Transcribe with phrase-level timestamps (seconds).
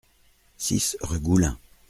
[0.57, 1.57] six rue Goulin